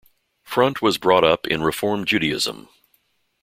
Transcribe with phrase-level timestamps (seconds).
[0.41, 2.69] Front was brought up in Reform Judaism.